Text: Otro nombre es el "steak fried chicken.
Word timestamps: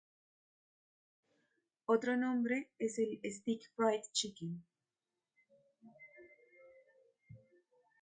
Otro 1.85 2.17
nombre 2.17 2.71
es 2.79 2.97
el 2.97 3.19
"steak 3.23 3.69
fried 3.75 4.01
chicken. 4.11 4.65